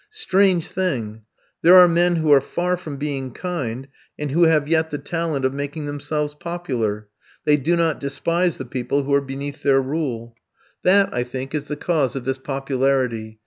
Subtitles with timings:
[0.09, 1.21] Strange thing!
[1.61, 5.45] There are men who are far from being kind, and who have yet the talent
[5.45, 7.07] of making themselves popular;
[7.45, 10.35] they do not despise the people who are beneath their rule.
[10.81, 13.37] That, I think, is the cause of this popularity.